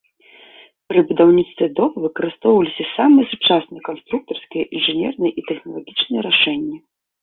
[0.91, 6.77] Пры будаўніцтве дома выкарыстоўваліся самыя сучасныя канструктарскія, інжынерныя і тэхналагічныя рашэнні.